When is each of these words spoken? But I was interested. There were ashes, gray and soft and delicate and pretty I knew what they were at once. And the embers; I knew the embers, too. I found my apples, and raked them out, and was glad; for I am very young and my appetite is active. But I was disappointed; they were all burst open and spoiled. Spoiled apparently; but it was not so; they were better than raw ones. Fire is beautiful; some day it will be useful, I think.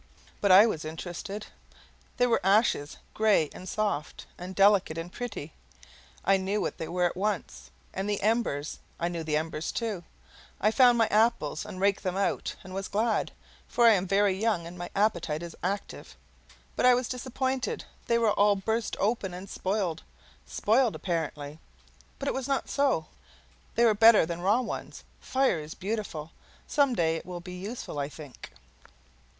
But 0.41 0.51
I 0.51 0.65
was 0.65 0.83
interested. 0.83 1.45
There 2.17 2.27
were 2.27 2.43
ashes, 2.43 2.97
gray 3.13 3.51
and 3.53 3.69
soft 3.69 4.25
and 4.35 4.55
delicate 4.55 4.97
and 4.97 5.11
pretty 5.13 5.53
I 6.25 6.37
knew 6.37 6.59
what 6.59 6.79
they 6.79 6.87
were 6.87 7.05
at 7.05 7.15
once. 7.15 7.69
And 7.93 8.09
the 8.09 8.19
embers; 8.23 8.79
I 8.99 9.09
knew 9.09 9.23
the 9.23 9.37
embers, 9.37 9.71
too. 9.71 10.03
I 10.59 10.71
found 10.71 10.97
my 10.97 11.05
apples, 11.09 11.65
and 11.67 11.79
raked 11.79 12.01
them 12.01 12.17
out, 12.17 12.55
and 12.63 12.73
was 12.73 12.87
glad; 12.87 13.31
for 13.67 13.85
I 13.85 13.91
am 13.91 14.07
very 14.07 14.33
young 14.35 14.65
and 14.65 14.75
my 14.75 14.89
appetite 14.95 15.43
is 15.43 15.55
active. 15.61 16.15
But 16.75 16.87
I 16.87 16.95
was 16.95 17.07
disappointed; 17.07 17.85
they 18.07 18.17
were 18.17 18.31
all 18.33 18.55
burst 18.55 18.97
open 18.99 19.35
and 19.35 19.47
spoiled. 19.47 20.01
Spoiled 20.47 20.95
apparently; 20.95 21.59
but 22.17 22.27
it 22.27 22.33
was 22.33 22.47
not 22.47 22.69
so; 22.71 23.05
they 23.75 23.85
were 23.85 23.93
better 23.93 24.25
than 24.25 24.41
raw 24.41 24.61
ones. 24.61 25.03
Fire 25.19 25.59
is 25.59 25.75
beautiful; 25.75 26.31
some 26.65 26.95
day 26.95 27.17
it 27.17 27.25
will 27.27 27.39
be 27.39 27.53
useful, 27.53 27.99
I 27.99 28.09
think. 28.09 28.51